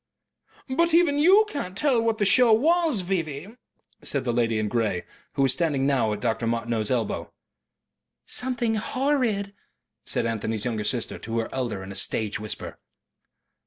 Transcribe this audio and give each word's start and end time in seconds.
"But 0.67 0.95
even 0.95 1.19
you 1.19 1.45
can't 1.47 1.77
tell 1.77 2.01
what 2.01 2.17
the 2.17 2.25
show 2.25 2.51
was, 2.51 3.01
V.V." 3.01 3.49
said 4.01 4.23
the 4.23 4.33
lady 4.33 4.57
in 4.57 4.67
grey, 4.67 5.03
who 5.33 5.43
was 5.43 5.53
standing 5.53 5.85
now 5.85 6.11
at 6.11 6.21
Dr. 6.21 6.47
Martineau's 6.47 6.89
elbow. 6.89 7.31
"Something 8.25 8.73
horrid," 8.77 9.53
said 10.03 10.25
Anthony's 10.25 10.65
younger 10.65 10.85
sister 10.85 11.19
to 11.19 11.37
her 11.37 11.49
elder 11.53 11.83
in 11.83 11.91
a 11.91 11.95
stage 11.95 12.39
whisper. 12.39 12.79